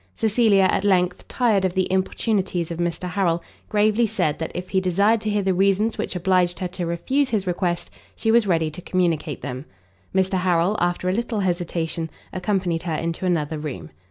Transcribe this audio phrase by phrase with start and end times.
[0.15, 4.81] Cecilia at length, tired of the importunities of Mr Harrel, gravely said, that if he
[4.81, 8.71] desired to hear the reasons which obliged her to refuse his request, she was ready
[8.71, 9.65] to communicate them.
[10.15, 13.91] Mr Harrel, after a little hesitation, accompanied her into another room.